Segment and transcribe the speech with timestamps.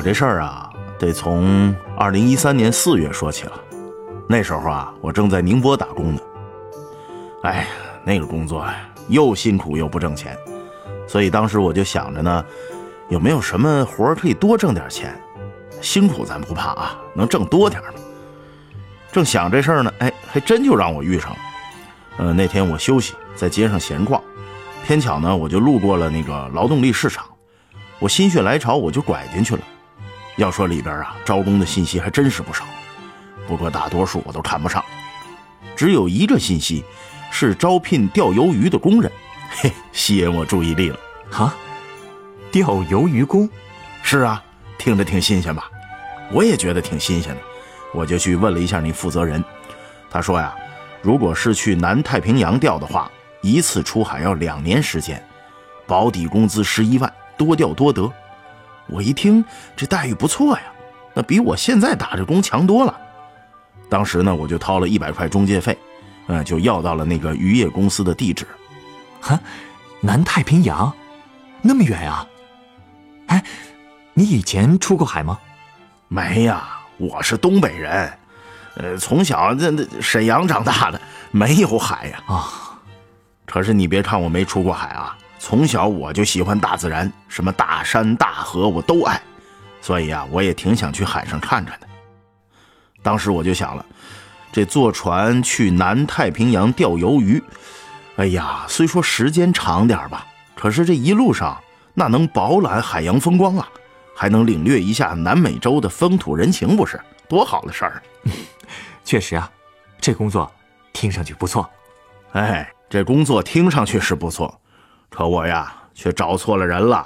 [0.00, 3.52] 我这事儿啊，得从二零一三年四月说起了。
[4.26, 6.20] 那时候啊，我正在宁波打工呢。
[7.42, 7.64] 哎呀，
[8.02, 8.76] 那个工作呀，
[9.08, 10.34] 又辛苦又不挣钱，
[11.06, 12.42] 所以当时我就想着呢，
[13.10, 15.14] 有没有什么活可以多挣点钱？
[15.82, 17.92] 辛苦咱不怕啊，能挣多点儿。
[19.12, 21.36] 正想这事儿呢，哎，还真就让我遇上了。
[22.16, 24.18] 呃，那天我休息，在街上闲逛，
[24.82, 27.26] 偏巧呢，我就路过了那个劳动力市场。
[27.98, 29.60] 我心血来潮，我就拐进去了。
[30.36, 32.64] 要说里边啊，招工的信息还真是不少，
[33.46, 34.84] 不过大多数我都看不上。
[35.76, 36.84] 只有一个信息，
[37.30, 39.10] 是招聘钓鱿鱼的工人，
[39.50, 40.98] 嘿，吸引我注意力了。
[41.32, 41.54] 啊，
[42.50, 43.48] 钓鱿鱼工？
[44.02, 44.42] 是啊，
[44.78, 45.70] 听着挺新鲜吧？
[46.32, 47.40] 我也觉得挺新鲜的。
[47.92, 49.44] 我就去问了一下那负责人，
[50.10, 50.54] 他说呀，
[51.02, 53.10] 如果是去南太平洋钓的话，
[53.42, 55.22] 一次出海要两年时间，
[55.86, 57.12] 保底工资十一万。
[57.36, 58.12] 多钓多得，
[58.90, 59.44] 我一听
[59.76, 60.62] 这待遇不错呀，
[61.14, 62.96] 那比我现在打这工强多了。
[63.88, 65.76] 当时呢，我就掏了一百块中介费，
[66.26, 68.46] 嗯，就要到了那个渔业公司的地址。
[69.20, 69.38] 哈，
[70.00, 70.92] 南太平洋，
[71.62, 72.26] 那么远啊？
[73.26, 73.44] 哎，
[74.14, 75.38] 你以前出过海吗？
[76.08, 78.12] 没呀，我是东北人，
[78.76, 82.22] 呃，从小在那沈阳长大的，没有海呀。
[82.26, 82.78] 啊，
[83.46, 85.16] 可是你别看我没出过海啊。
[85.42, 89.18] 从小我就喜欢大自然，什么大山大河我都爱，
[89.80, 91.88] 所以啊，我也挺想去海上看看的。
[93.02, 93.84] 当时我就想了，
[94.52, 97.42] 这坐船去南太平洋钓鱿鱼，
[98.16, 101.58] 哎呀，虽说时间长点吧，可是这一路上
[101.94, 103.66] 那能饱览海洋风光啊，
[104.14, 108.02] 还能领略一下南美洲的风土人情，不是多好的事儿？
[109.06, 109.50] 确实啊，
[109.98, 110.52] 这工作
[110.92, 111.68] 听上去不错。
[112.32, 114.54] 哎，这工作听上去是不错。
[115.10, 117.04] 可我呀，却找错了人了。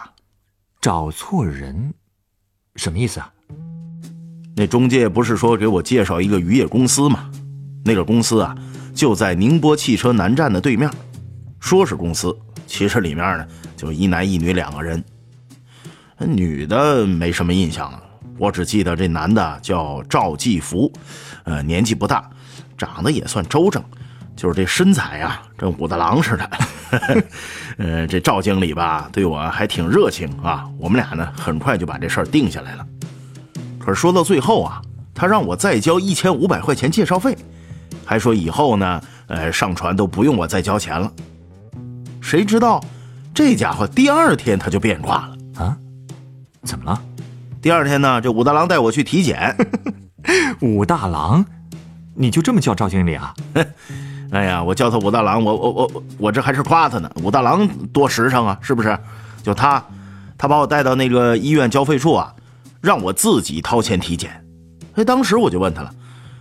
[0.80, 1.92] 找错人，
[2.76, 3.32] 什么意思啊？
[4.54, 7.30] 那中介不是说给我介绍一个渔业公司吗？
[7.84, 8.54] 那个公司啊，
[8.94, 10.88] 就在宁波汽车南站的对面。
[11.58, 15.02] 说是公司，其实里面呢就一男一女两个人。
[16.18, 18.02] 女的没什么印象了，
[18.38, 20.92] 我只记得这男的叫赵继福，
[21.44, 22.30] 呃，年纪不大，
[22.76, 23.82] 长得也算周正。
[24.36, 26.50] 就是这身材啊，跟武大郎似的。
[27.78, 30.68] 呃，这赵经理吧，对我还挺热情啊。
[30.78, 32.86] 我们俩呢，很快就把这事儿定下来了。
[33.78, 34.80] 可是说到最后啊，
[35.14, 37.36] 他让我再交一千五百块钱介绍费，
[38.04, 41.10] 还说以后呢，呃，上船都不用我再交钱了。
[42.20, 42.82] 谁知道，
[43.34, 45.76] 这家伙第二天他就变卦了啊？
[46.62, 47.02] 怎么了？
[47.60, 49.56] 第二天呢，这武大郎带我去体检。
[50.62, 51.44] 武大郎，
[52.14, 53.34] 你就这么叫赵经理啊？
[54.34, 57.08] 哎呀，我叫他武大郎，我我我我这还是夸他呢。
[57.22, 58.98] 武大郎多实诚啊，是不是？
[59.44, 59.80] 就他，
[60.36, 62.34] 他把我带到那个医院交费处啊，
[62.80, 64.44] 让我自己掏钱体检。
[64.96, 65.94] 哎，当时我就问他了，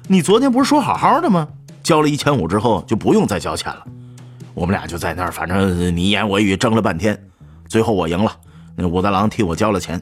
[0.07, 1.47] 你昨天不是说好好的吗？
[1.83, 3.85] 交了一千五之后就不用再交钱了。
[4.55, 7.15] 我们俩就在那儿，反正你言我语争了半天，
[7.67, 8.35] 最后我赢了。
[8.75, 10.01] 那武大郎替我交了钱。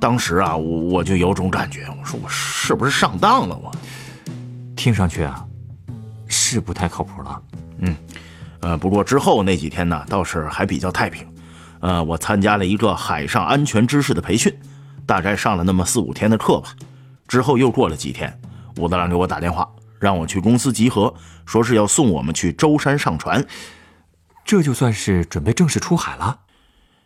[0.00, 3.54] 当时啊，我我就有种感觉，我说我是不是上当了？
[3.62, 3.70] 我
[4.74, 5.44] 听上去啊。
[6.50, 7.42] 是不太靠谱了，
[7.78, 7.96] 嗯，
[8.60, 11.26] 呃，不过之后那几天呢，倒是还比较太平。
[11.80, 14.54] 呃，我参加了一个海上安全知识的培训，
[15.06, 16.74] 大概上了那么四五天的课吧。
[17.28, 18.38] 之后又过了几天，
[18.76, 19.68] 武大郎给我打电话，
[19.98, 21.14] 让我去公司集合，
[21.46, 23.46] 说是要送我们去舟山上船。
[24.44, 26.40] 这就算是准备正式出海了？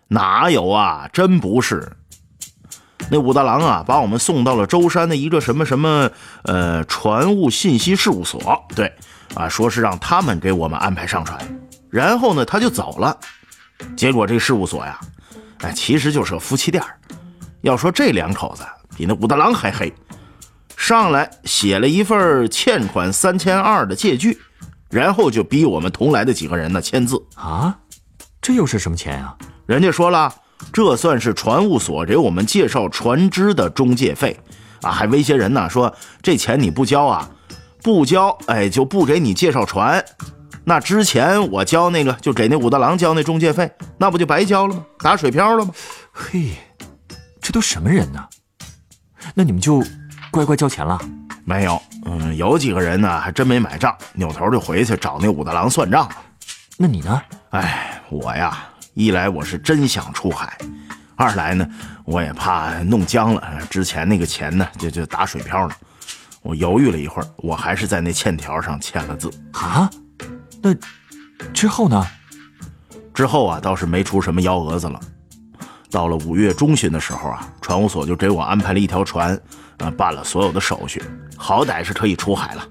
[0.09, 1.97] 哪有啊，真不是。
[3.11, 6.11] 那武大郎啊，把我们送到了舟山的一个什么什么
[6.45, 8.93] 呃船务信息事务所，对。
[9.35, 11.41] 啊，说是让他们给我们安排上船，
[11.91, 13.19] 然后呢，他就走了。
[13.97, 15.01] 结果这事务所呀，
[15.63, 16.81] 哎，其实就是个夫妻店
[17.63, 18.63] 要说这两口子
[18.97, 19.93] 比那武大郎还黑，
[20.77, 24.41] 上来写了一份欠款三千二的借据，
[24.89, 27.77] 然后就逼我们同来的几个人呢签字啊。
[28.41, 29.37] 这又是什么钱啊？
[29.67, 30.33] 人家说了，
[30.73, 34.39] 这算是船务所给我们介绍船只的中介费
[34.83, 37.31] 啊，还威胁人呢，说这钱你不交啊。
[37.83, 40.03] 不交，哎，就不给你介绍船。
[40.65, 44.83] 那之前我交那个，就给那武大郎交那中介费，那不就白交了吗？
[45.01, 45.71] 打水漂了吗？
[46.11, 46.53] 嘿，
[47.43, 48.25] 这都什么人呢？
[49.35, 49.85] 那你们就
[50.31, 50.99] 乖乖交钱了？
[51.45, 56.17] 没有，嗯，有几个人呢，还真没买账，扭头就回去找那武大郎算账了。
[56.79, 57.21] 那你呢？
[57.51, 60.57] 哎，我呀，一来我是真想出海，
[61.17, 61.69] 二来呢，
[62.05, 65.77] 我也怕弄僵了，之前那个钱呢，就就打水漂了。
[66.43, 69.91] 我犹豫了一会儿，我还是在那欠条上签了字啊。
[70.63, 70.73] 那
[71.53, 72.07] 之后呢？
[73.13, 75.01] 之后啊，倒是没出什么幺蛾子了。
[75.91, 79.37] 到了五月中旬的时候啊，船务所就给我安排了一条船，
[79.79, 81.03] 呃，办了所有的手续，
[81.37, 82.65] 好歹是可以出海了。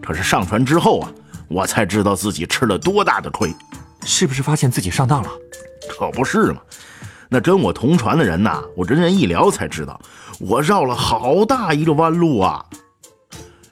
[0.00, 1.10] 可是上船之后啊，
[1.48, 3.52] 我才知道自己吃了多大的亏。
[4.06, 5.28] 是不是发现自己上当了？
[5.90, 6.60] 可不是嘛。
[7.28, 10.00] 那跟我同船的人呐，我跟人一聊才知道，
[10.38, 12.64] 我绕了好大一个弯路啊。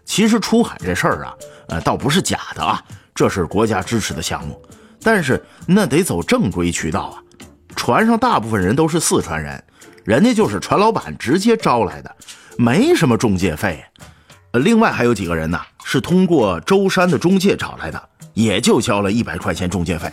[0.05, 1.35] 其实出海这事儿啊，
[1.69, 2.83] 呃，倒不是假的啊，
[3.15, 4.61] 这是国家支持的项目，
[5.03, 7.23] 但是那得走正规渠道啊。
[7.77, 9.63] 船上大部分人都是四川人，
[10.05, 12.17] 人家就是船老板直接招来的，
[12.59, 13.85] 没什么中介费。
[14.53, 20.13] 呃，另外还有几个人呢，是通过舟山的中介找来的，也就交了一百块钱中介费。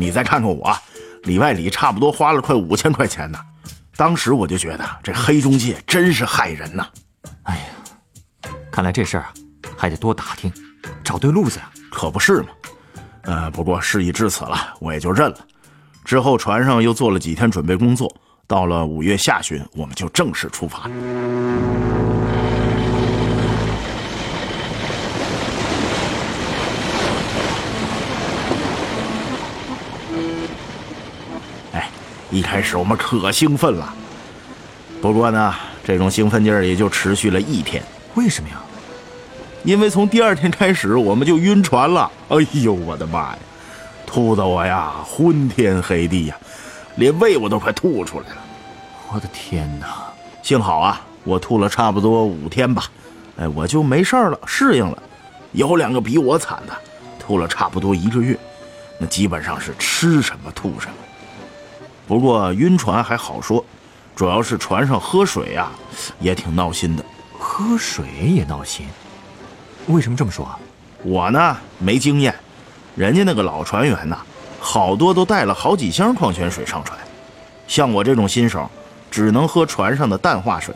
[0.00, 0.72] 你再看看我，
[1.24, 3.38] 里外里差不多花了快五千块钱呢。
[3.96, 6.86] 当时我就觉得这黑中介真是害人呐。
[7.42, 9.34] 哎呀，看来这事儿啊，
[9.76, 10.52] 还得多打听，
[11.02, 11.68] 找对路子呀。
[11.90, 12.48] 可不是嘛。
[13.22, 15.38] 呃，不过事已至此了，我也就认了。
[16.04, 18.08] 之后船上又做了几天准备工作，
[18.46, 20.88] 到了五月下旬，我们就正式出发。
[31.72, 31.90] 哎，
[32.30, 33.94] 一开始我们可兴奋了，
[35.00, 37.82] 不过呢，这种兴奋劲儿也就持续了一天。
[38.14, 38.56] 为什么呀？
[39.64, 42.10] 因为从第二天开始，我们就晕船了。
[42.28, 43.38] 哎呦，我的妈呀！
[44.06, 46.36] 吐的我呀昏天黑地呀，
[46.96, 48.36] 连胃我都快吐出来了。
[49.10, 49.86] 我的天哪！
[50.42, 52.84] 幸好啊，我吐了差不多五天吧，
[53.36, 55.02] 哎，我就没事了，适应了。
[55.52, 56.72] 有两个比我惨的，
[57.18, 58.38] 吐了差不多一个月，
[58.98, 60.94] 那基本上是吃什么吐什么。
[62.08, 63.62] 不过晕船还好说，
[64.16, 65.70] 主要是船上喝水啊，
[66.18, 67.04] 也挺闹心的。
[67.38, 68.86] 喝水也闹心？
[69.88, 70.58] 为什么这么说啊？
[71.02, 72.34] 我呢没经验。
[72.96, 74.18] 人家那个老船员呐，
[74.58, 76.98] 好多都带了好几箱矿泉水上船，
[77.68, 78.68] 像我这种新手，
[79.10, 80.74] 只能喝船上的淡化水。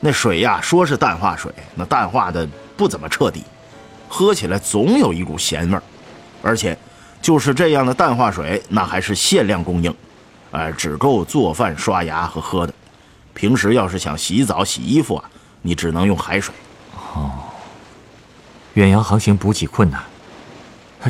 [0.00, 2.48] 那水呀，说是淡化水，那淡化的
[2.78, 3.44] 不怎么彻底，
[4.08, 5.82] 喝起来总有一股咸味儿。
[6.42, 6.76] 而且，
[7.22, 9.94] 就是这样的淡化水，那还是限量供应，
[10.54, 12.72] 哎，只够做饭、刷牙和喝的。
[13.34, 15.24] 平时要是想洗澡、洗衣服啊，
[15.62, 16.54] 你只能用海水。
[17.14, 17.32] 哦，
[18.74, 20.00] 远洋航行补给困难。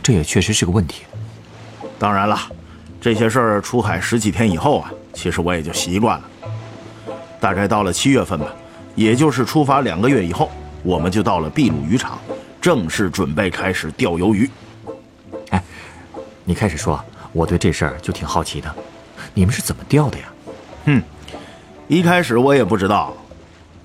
[0.03, 1.03] 这也确实是个问题。
[1.99, 2.41] 当然了，
[2.99, 6.25] 这些事儿出海十几天以后啊，其实我也就习惯了。
[7.39, 8.47] 大概到了七月份吧，
[8.95, 10.51] 也就是出发两个月以后，
[10.83, 12.19] 我们就到了秘鲁渔场，
[12.63, 14.51] 正式准备开始钓鱿鱼。
[15.51, 15.63] 哎，
[16.45, 16.99] 你开始说，
[17.33, 18.75] 我对这事儿就挺好奇的。
[19.35, 20.25] 你们是怎么钓的呀？
[20.87, 21.03] 哼，
[21.89, 23.13] 一开始我也不知道。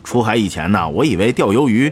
[0.04, 1.92] 出海以前呢，我以为钓鱿鱼。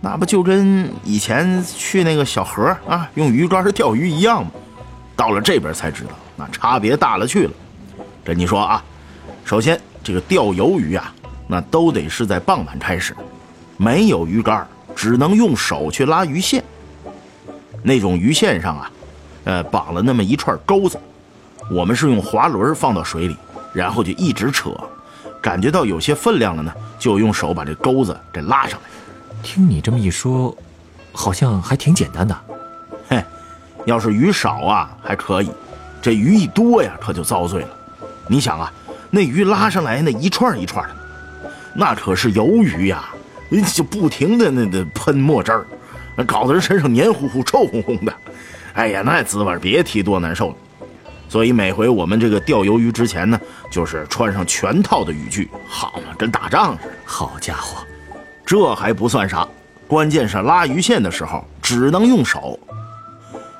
[0.00, 4.50] 那不就跟以前去那个小河啊，用鱼竿钓鱼一样吗？
[5.16, 7.52] 到了这边才知道，那差别大了去了。
[8.22, 8.84] 跟你说啊，
[9.46, 11.10] 首先这个钓鱿鱼啊，
[11.46, 13.16] 那都得是在傍晚开始，
[13.78, 16.62] 没有鱼竿，只能用手去拉鱼线。
[17.82, 18.90] 那种鱼线上啊，
[19.44, 21.00] 呃，绑了那么一串钩子，
[21.70, 23.36] 我们是用滑轮放到水里，
[23.72, 24.70] 然后就一直扯，
[25.40, 28.88] 感觉到有些分量了呢，就用手把这钩子给拉上来。
[29.42, 30.54] 听你这么一说，
[31.12, 32.36] 好像还挺简单的。
[33.08, 33.24] 嘿，
[33.84, 35.50] 要是鱼少啊还可以，
[36.00, 37.68] 这鱼一多呀可就遭罪了。
[38.28, 38.72] 你想啊，
[39.10, 40.94] 那鱼拉上来那一串一串的，
[41.74, 43.04] 那可是鱿鱼呀，
[43.74, 45.66] 就不停的那那喷墨汁儿，
[46.26, 48.12] 搞得人身上黏糊糊、臭烘烘的。
[48.74, 50.56] 哎呀，那滋味别提多难受了。
[51.28, 53.40] 所以每回我们这个钓鱿鱼之前呢，
[53.70, 56.94] 就是穿上全套的渔具，好嘛，跟打仗似的。
[57.04, 57.84] 好家伙！
[58.46, 59.46] 这还不算啥，
[59.88, 62.58] 关键是拉鱼线的时候只能用手。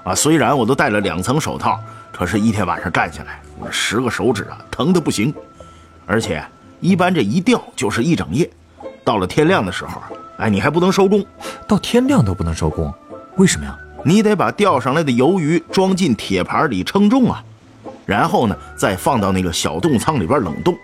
[0.04, 1.80] 啊，虽然我都戴了两层手套，
[2.12, 5.34] 可是，一天晚上干下来，我十个手指啊疼得不行。
[6.06, 6.44] 而且，
[6.80, 8.48] 一般这一钓就是一整夜，
[9.02, 10.02] 到了天亮的时候，
[10.36, 11.24] 哎，你还不能收工，
[11.66, 12.92] 到天亮都不能收工，
[13.36, 13.76] 为什么呀？
[14.04, 17.42] 你得把钓上来的鱿鱼装进铁盘里称重啊，
[18.06, 20.76] 然后呢，再放到那个小冻仓里边冷冻。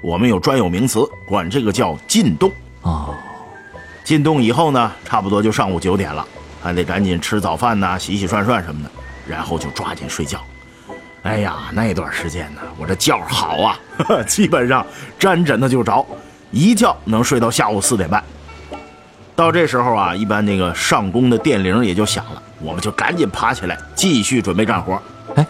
[0.00, 2.50] 我们有专有名词，管这个叫进冻
[2.82, 3.10] 啊。
[4.04, 6.26] 进冻以后呢，差不多就上午九点了，
[6.62, 8.90] 还得赶紧吃早饭呐，洗洗涮涮什么的，
[9.28, 10.40] 然后就抓紧睡觉。
[11.22, 13.78] 哎呀，那段时间呢，我这觉好啊，
[14.26, 14.84] 基本上
[15.20, 16.04] 沾枕头就着，
[16.50, 18.20] 一觉能睡到下午四点半。
[19.36, 25.00] 到这时候啊，一般那个上工的电铃也就响了，我们就赶紧爬起来继续准备干活。
[25.36, 25.46] 哎，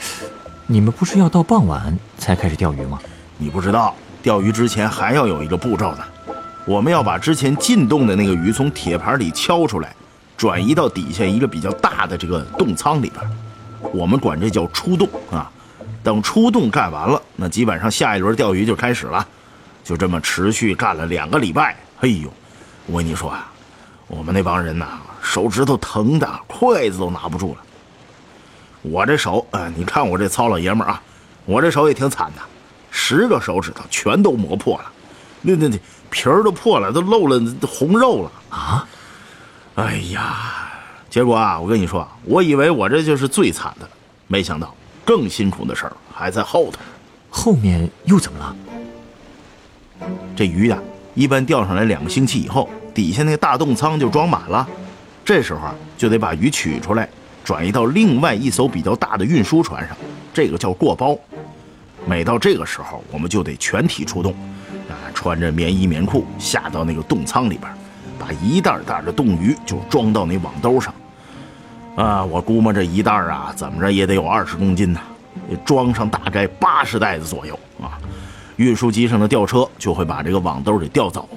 [0.66, 2.98] 你们不是要到傍晚才开始钓鱼吗？
[3.36, 6.04] 你不知道，钓鱼之前还要有一个步骤呢。
[6.64, 9.94] 我们要把之前进洞的那个鱼从铁盘里敲出来，
[10.36, 13.24] 转移到底下一个比较大的这个洞仓里边，
[13.92, 15.50] 我们管这叫出洞啊。
[16.04, 19.26] 等出洞干完了，那基本上下一轮钓鱼就开始了，
[19.84, 21.76] 就这么持续干了两个礼拜。
[22.00, 22.32] 哎呦，
[22.86, 23.50] 我跟你说啊，
[24.06, 24.86] 我们那帮人呐，
[25.20, 27.60] 手指头疼的，筷子都拿不住了。
[28.82, 31.02] 我这手，呃，你看我这糙老爷们儿啊，
[31.44, 32.42] 我这手也挺惨的，
[32.90, 34.84] 十个手指头全都磨破了，
[35.40, 35.78] 那那那
[36.10, 38.86] 皮儿都破了，都露了红肉了啊！
[39.76, 40.70] 哎呀，
[41.08, 43.88] 结果啊，我跟你说，我以为我这就是最惨的，
[44.26, 44.74] 没想到
[45.04, 46.78] 更辛苦的事儿还在后头。
[47.30, 48.56] 后面又怎么了？
[50.36, 50.78] 这鱼呀，
[51.14, 54.68] 一般钓上来两个星期以后，底下那个大洞仓就装满了，
[55.24, 57.08] 这时候啊，就得把鱼取出来。
[57.44, 59.96] 转移到另外一艘比较大的运输船上，
[60.32, 61.16] 这个叫过包。
[62.06, 64.32] 每到这个时候，我们就得全体出动，
[64.88, 67.70] 啊，穿着棉衣棉裤下到那个冻仓里边，
[68.18, 70.92] 把一袋袋的冻鱼就装到那网兜上。
[71.94, 75.00] 啊，我估摸这一袋啊，怎么着也得有二十公斤呢，
[75.64, 77.98] 装上大概八十袋子左右啊。
[78.56, 81.28] 运输机上的吊车就会把这个网兜给吊走。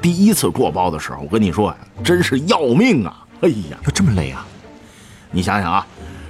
[0.00, 3.26] 第一次过包的时候，我跟你说呀，真是要命啊！
[3.40, 4.46] 哎呀，要这么累啊！
[5.30, 5.86] 你想想啊，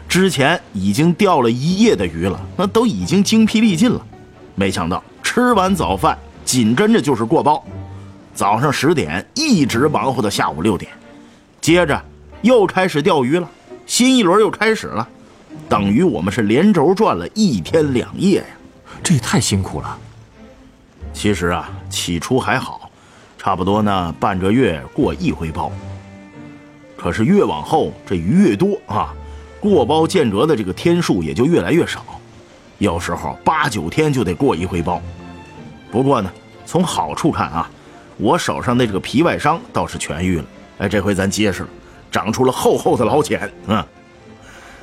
[0.09, 4.05] 之前已经钓了一夜的鱼了，那都已经精疲力尽了。
[4.55, 7.65] 没想到吃完早饭，紧跟着就是过包，
[8.35, 10.91] 早上十点一直忙活到下午六点，
[11.61, 12.03] 接着
[12.43, 13.49] 又开始钓鱼了，
[13.87, 15.07] 新一轮又开始了，
[15.69, 18.47] 等于我们是连轴转了一天两夜呀，
[19.03, 19.99] 这也太辛苦了。
[21.13, 22.91] 其实啊，起初还好，
[23.39, 25.71] 差不多呢半个月过一回包。
[26.99, 29.15] 可是越往后，这鱼越多啊，
[29.61, 32.05] 过包见折的这个天数也就越来越少，
[32.79, 35.01] 有时候八九天就得过一回包。
[35.93, 36.29] 不过呢，
[36.67, 37.71] 从好处看啊，
[38.17, 40.45] 我手上的这个皮外伤倒是痊愈了。
[40.79, 41.69] 哎，这回咱结实了，
[42.11, 43.49] 长出了厚厚的老茧。
[43.69, 43.85] 嗯，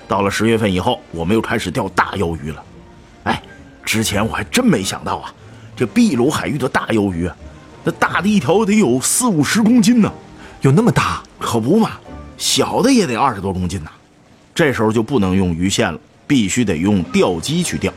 [0.08, 2.64] 到了十月份以后，我们又开始钓大鱿鱼了。
[3.26, 3.44] 哎，
[3.84, 5.34] 之前我还真没想到啊，
[5.76, 7.36] 这秘鲁海域的大鱿鱼啊，
[7.84, 10.10] 那大的一条得有四五十公斤呢，
[10.62, 11.22] 有那么大？
[11.38, 11.92] 可不嘛。
[12.38, 13.90] 小的也得二十多公斤呐，
[14.54, 17.92] 这时候就不能用鱼线了，必须得用钓机去钓。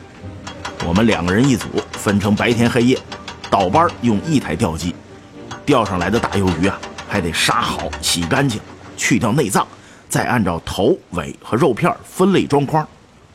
[0.86, 2.98] 我们两个人一组，分成白天黑夜，
[3.50, 4.94] 倒班用一台钓机。
[5.66, 6.78] 钓上来的大鱿鱼啊，
[7.08, 8.60] 还得杀好、洗干净，
[8.96, 9.66] 去掉内脏，
[10.08, 12.86] 再按照头尾和肉片分类装筐。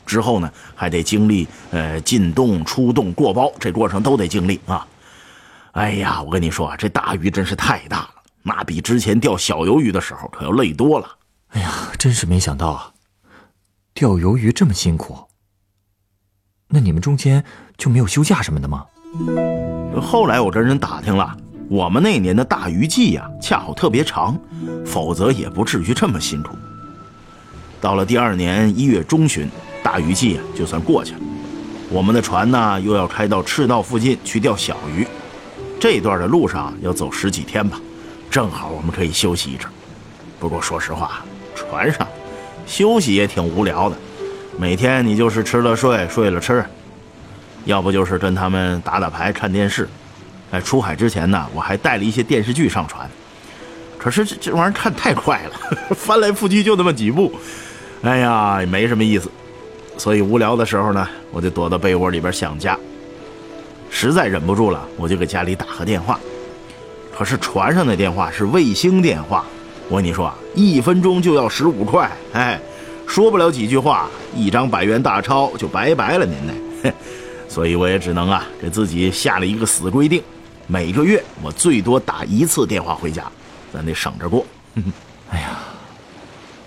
[0.04, 4.86] 之后呢，还得经历呃进洞、出洞、过包，这过程都得经历啊。
[5.72, 8.13] 哎呀，我跟你说，这大鱼真是太大了。
[8.46, 11.18] 那比之前钓小鱿鱼的时候可要累多了。
[11.48, 12.92] 哎呀，真是没想到啊！
[13.94, 15.16] 钓鱿鱼这么辛苦。
[16.68, 17.44] 那你们中间
[17.78, 18.84] 就没有休假什么的吗？
[20.02, 21.36] 后来我跟人打听了，
[21.70, 24.38] 我们那年的大鱼季呀，恰好特别长，
[24.84, 26.54] 否则也不至于这么辛苦。
[27.80, 29.48] 到了第二年一月中旬，
[29.82, 31.20] 大鱼季啊就算过去了。
[31.90, 35.06] 我们的船呢又要开到赤道附近去钓小鱼，
[35.80, 37.80] 这段的路上要走十几天吧。
[38.34, 39.70] 正好我们可以休息一阵，
[40.40, 41.24] 不过说实话，
[41.54, 42.04] 船上
[42.66, 43.96] 休息也挺无聊的。
[44.58, 46.64] 每天你就是吃了睡，睡了吃，
[47.64, 49.88] 要不就是跟他们打打牌、看电视。
[50.50, 53.08] 在出海之前呢，我还带了一些电视剧上船。
[53.96, 57.32] 可是这这玩意儿看太快了， 翻来覆去就那么几部，
[58.02, 59.30] 哎呀，也没什么意思。
[59.96, 62.76] 所以无聊的时候呢，我就躲到被窝里边想家。
[63.90, 66.18] 实在忍不住了，我就给家里打个电话。
[67.16, 69.44] 可是船上的电话是卫星电话，
[69.88, 72.60] 我跟你说啊，一分钟就要十五块，哎，
[73.06, 76.92] 说不了几句话，一张百元大钞就拜拜了您呢。
[77.48, 80.20] 所以我也只能啊，给自己下了一个死规定，
[80.66, 83.30] 每个月我最多打一次电话回家，
[83.72, 84.44] 咱得省着过。
[85.30, 85.60] 哎呀，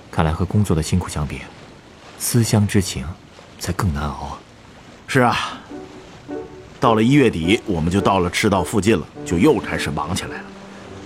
[0.09, 1.41] 看来和工作的辛苦相比，
[2.17, 3.05] 思乡之情
[3.59, 4.39] 才更难熬啊。
[5.07, 5.59] 是啊。
[6.79, 10.43] 到了一月底，我们就到了赤道附近了，就又开始忙起来了。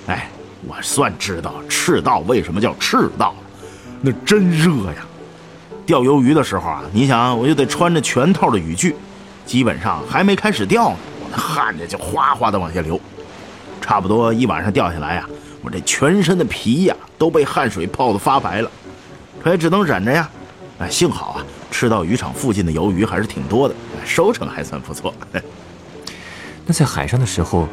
[0.08, 0.30] 哎，
[0.68, 3.68] 我算知道赤道为什么叫赤道了，
[4.02, 5.06] 那真热呀！
[5.86, 8.96] 钓鱿鱼的时候啊，你想，我就得穿着全套的雨具，
[9.46, 13.00] 基本上还没开始钓呢，我那汗呢就哗哗的往下流。
[13.80, 15.28] 差不多一晚上钓下来呀，
[15.62, 18.70] 我这全身的皮呀都被汗水泡得发白了，
[19.42, 20.30] 可也只能忍着呀。
[20.80, 25.14] 哎，幸好啊，赤道渔场附近的鱿鱼还是挺多的，收成还算不错。
[26.66, 27.68] 那在海上的时候，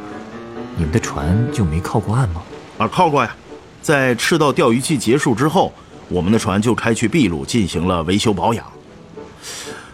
[0.76, 2.42] 你们的船就没靠过岸吗？
[2.78, 3.34] 啊，靠过呀！
[3.82, 5.72] 在赤道钓鱼季结束之后，
[6.08, 8.64] 我们的船就开去秘鲁进行了维修保养。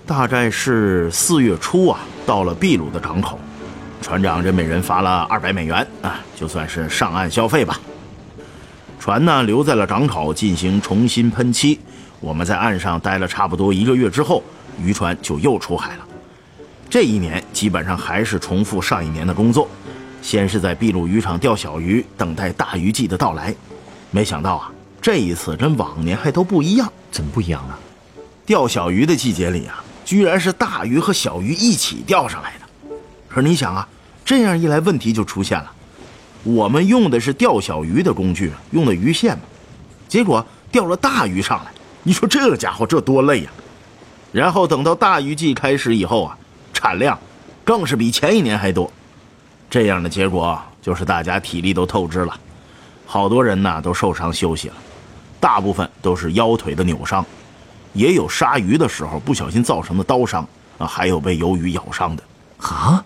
[0.06, 3.38] 大概是四月初啊，到了秘鲁的港口，
[4.02, 7.80] 船长这每人发了二百美元啊，就算是上岸消费吧。
[9.00, 11.78] 船呢留在了港口进行重新喷漆。
[12.20, 14.42] 我们在岸上待了差不多一个月之后，
[14.80, 16.06] 渔船就又出海了。
[16.88, 19.68] 这一年基本上还是重复上一年的工作，
[20.22, 23.54] 先是在秘鲁渔场钓小鱼，等待大鱼季的到来。
[24.10, 24.70] 没想到啊，
[25.02, 26.92] 这一次跟往年还都不一样。
[27.10, 27.74] 怎么不一样呢？
[28.46, 32.94] 钓小鱼的季节里啊，居然是大鱼和小鱼一起钓上来的。
[33.28, 33.88] 可是你想啊，
[34.24, 35.72] 这样一来问题就出现了。
[36.44, 39.42] 我们用的是钓小鱼的工具，用的鱼线嘛，
[40.06, 41.72] 结果钓了大鱼上来，
[42.02, 43.50] 你说这个家伙这多累呀！
[44.30, 46.38] 然后等到大鱼季开始以后啊，
[46.84, 47.18] 产量
[47.64, 48.92] 更是比前一年还多。
[49.70, 52.38] 这样的结果就是大家体力都透支了，
[53.06, 54.74] 好多人呢都受伤休息了。
[55.40, 57.24] 大部分都是腰腿的扭伤，
[57.94, 62.22] 也有杀鱼的时候不小心造成的刀伤啊，还有被鱿鱼咬伤的。
[62.58, 63.02] 啊，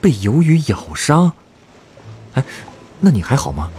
[0.00, 1.32] 被鱿鱼咬伤？
[2.34, 2.42] 哎，
[2.98, 3.70] 那你还好吗？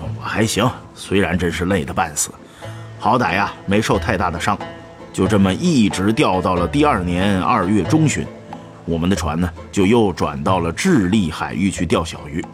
[0.00, 2.32] 我还行，虽然真是累得半死，
[2.98, 4.58] 好歹呀没受太大的伤，
[5.14, 8.26] 就这么一直钓到了第二年二月中旬，
[8.84, 12.44] 我们的船呢就又转到了智利海域去钓小鱼。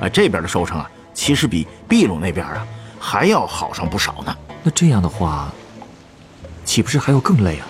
[0.00, 2.64] 啊，这边的收成啊，其实比秘鲁那边啊。
[3.00, 4.36] 还要好上不少呢。
[4.62, 5.52] 那这样的话，
[6.64, 7.66] 岂不是还要更累啊？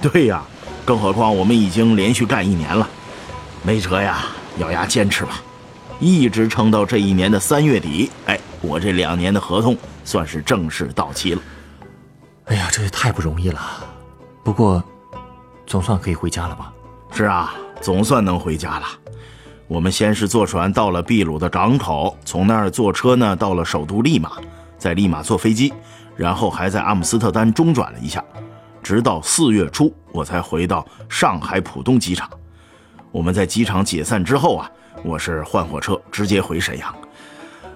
[0.00, 0.42] 对呀，
[0.84, 2.88] 更何况我们已经连续干一年了，
[3.62, 4.24] 没辙呀，
[4.58, 5.40] 咬牙坚持吧，
[5.98, 8.10] 一直撑到这一年的三月底。
[8.24, 11.42] 哎，我这两年的合同算是正式到期了。
[12.50, 13.60] 哎呀，这也太不容易了。
[14.42, 14.82] 不过，
[15.68, 16.72] 总算可以回家了吧？
[17.12, 18.86] 是啊，总算能回家了。
[19.68, 24.32] 我们先是坐船到了秘鲁的港口，从那儿坐车呢到了首都利马，
[24.76, 25.72] 在利马坐飞机，
[26.16, 28.24] 然后还在阿姆斯特丹中转了一下，
[28.82, 32.28] 直到四月初我才回到上海浦东机场。
[33.12, 34.68] 我们在机场解散之后啊，
[35.04, 36.92] 我是换火车直接回沈阳。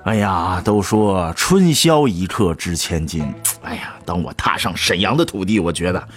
[0.05, 3.33] 哎呀，都说春宵一刻值千金。
[3.65, 6.09] 哎呀，当我踏上沈阳的土地，我觉得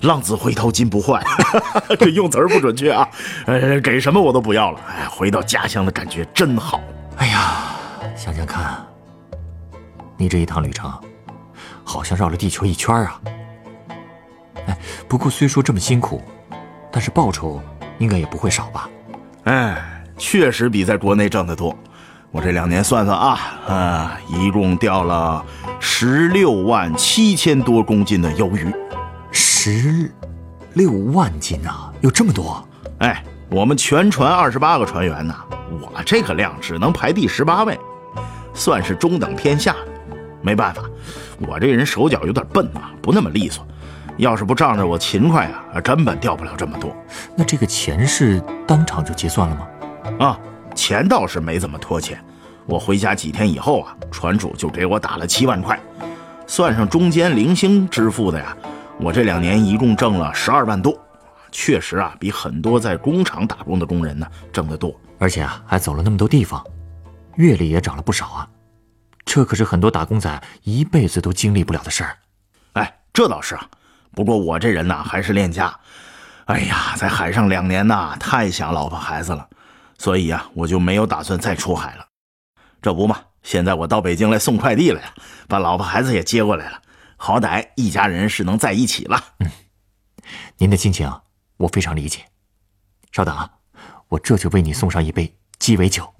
[0.00, 1.22] 浪子回头金不换，
[2.00, 3.06] 这用词儿不准确啊。
[3.44, 4.80] 呃，给什么我都不要了。
[4.88, 6.80] 哎，回到家乡的感觉真好。
[7.18, 7.74] 哎呀，
[8.16, 8.82] 想想看，
[10.16, 10.90] 你这一趟旅程，
[11.84, 13.20] 好像绕了地球一圈啊。
[14.66, 16.22] 哎，不过虽说这么辛苦，
[16.90, 17.60] 但是报酬
[17.98, 18.88] 应该也不会少吧？
[19.44, 21.76] 哎，确实比在国内挣得多。
[22.34, 25.40] 我这两年算算啊，啊，一共钓了
[25.78, 28.74] 十六万七千多公斤的鱿鱼，
[29.30, 30.12] 十
[30.72, 32.68] 六万斤啊，有这么多？
[32.98, 35.32] 哎，我们全船二十八个船员呢，
[35.80, 37.78] 我这个量只能排第十八位，
[38.52, 39.76] 算是中等偏下。
[40.42, 40.82] 没办法，
[41.46, 43.64] 我这人手脚有点笨啊，不那么利索。
[44.16, 46.92] 要是不仗着我勤快啊，根本钓不了这么多。
[47.36, 50.26] 那这个钱是当场就结算了吗？
[50.26, 50.38] 啊。
[50.74, 52.22] 钱倒是没怎么拖欠，
[52.66, 55.78] 我回家几天以后啊，船主就给我打了七万块，
[56.46, 58.56] 算上中间零星支付的呀，
[58.98, 60.98] 我这两年一共挣了十二万多，
[61.52, 66.62] 确实啊，比很多在工厂打工的工人呢挣得多，而且啊，还走了那么多地方，
[67.36, 68.48] 阅历也长了不少啊，
[69.24, 72.16] 这可是很多打工仔一辈子都经历不了的事儿。
[72.74, 73.66] 哎，这倒是啊，
[74.12, 75.74] 不过我这人呐还是恋家，
[76.46, 79.48] 哎呀，在海上两年呐，太想老婆孩子了。
[79.98, 82.06] 所以啊，我就没有打算再出海了。
[82.82, 85.14] 这不嘛，现在我到北京来送快递了呀，
[85.48, 86.82] 把老婆孩子也接过来了，
[87.16, 89.18] 好歹一家人是能在一起了。
[89.38, 89.50] 嗯，
[90.58, 91.10] 您的心情
[91.56, 92.26] 我非常理解。
[93.12, 93.50] 稍等啊，
[94.08, 96.12] 我这就为你送上一杯鸡尾酒。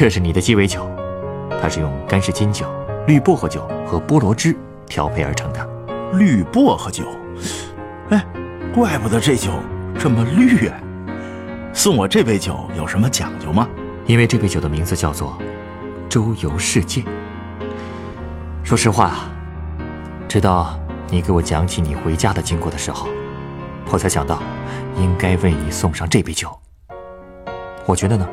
[0.00, 0.88] 这是你的鸡尾酒，
[1.60, 2.64] 它是用干式金酒、
[3.08, 4.56] 绿薄荷酒和菠萝汁
[4.86, 5.68] 调配而成的。
[6.12, 7.04] 绿薄荷酒，
[8.10, 8.24] 哎，
[8.72, 9.50] 怪不得这酒
[9.98, 10.78] 这么绿啊！
[11.72, 13.68] 送我这杯酒有什么讲究吗？
[14.06, 15.36] 因为这杯酒的名字叫做
[16.08, 17.02] “周游世界”。
[18.62, 19.28] 说实话，
[20.28, 20.78] 直到
[21.10, 23.08] 你给我讲起你回家的经过的时候，
[23.90, 24.40] 我才想到
[24.96, 26.56] 应该为你送上这杯酒。
[27.84, 28.24] 我觉得呢。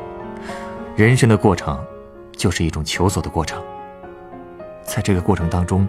[0.96, 1.78] 人生的过程，
[2.32, 3.62] 就是一种求索的过程。
[4.82, 5.86] 在这个过程当中，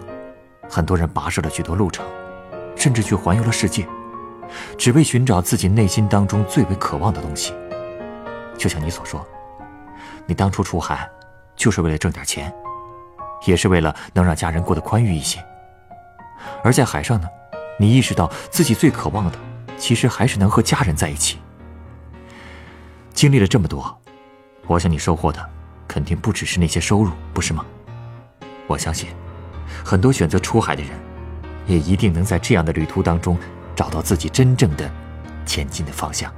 [0.68, 2.04] 很多人跋涉了许多路程，
[2.76, 3.88] 甚至去环游了世界，
[4.76, 7.54] 只为寻找自己内心当中最为渴望的东西。
[8.58, 9.26] 就像你所说，
[10.26, 11.08] 你当初出海，
[11.56, 12.52] 就是为了挣点钱，
[13.46, 15.42] 也是为了能让家人过得宽裕一些。
[16.62, 17.26] 而在海上呢，
[17.78, 19.38] 你意识到自己最渴望的，
[19.78, 21.38] 其实还是能和家人在一起。
[23.14, 23.98] 经历了这么多。
[24.68, 25.40] 我想你收获的，
[25.88, 27.64] 肯定不只是那些收入，不是吗？
[28.66, 29.08] 我相信，
[29.82, 30.92] 很多选择出海的人，
[31.66, 33.38] 也一定能在这样的旅途当中，
[33.74, 34.88] 找到自己真正的
[35.46, 36.30] 前进的方向。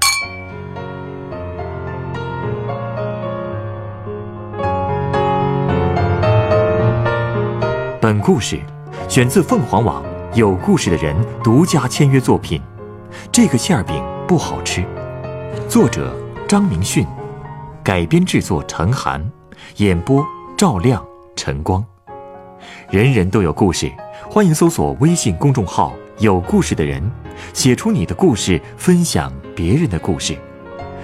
[8.00, 8.60] 本故事
[9.08, 12.60] 选自凤凰网“有故事的人”独家签约作品，
[13.32, 14.82] 《这个馅儿饼不好吃》，
[15.68, 16.14] 作者
[16.46, 17.04] 张明训，
[17.82, 19.30] 改编制作陈寒，
[19.76, 20.24] 演播
[20.56, 21.02] 赵亮、
[21.34, 21.84] 陈光。
[22.90, 23.90] 人人都有故事，
[24.30, 27.02] 欢迎搜索微信公众号“有故事的人”，
[27.54, 30.36] 写出你的故事，分享别人的故事。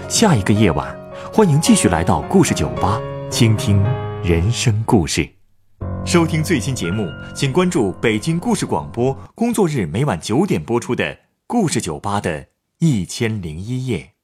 [0.06, 0.94] 下一个夜晚，
[1.32, 3.82] 欢迎继续来到故事酒吧，倾听
[4.22, 5.26] 人生故事。
[6.04, 11.04] 收听最新节目，请关注北京故事广播，工作日每晚九点播出的
[11.46, 12.48] 《故事酒吧》的
[12.80, 14.15] 一千零一夜。